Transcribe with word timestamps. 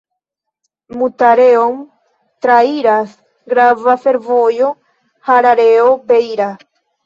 Mutare-on 1.01 1.75
trairas 2.47 3.13
grava 3.53 3.99
fervojo 4.09 4.73
Harareo-Beira. 5.31 6.53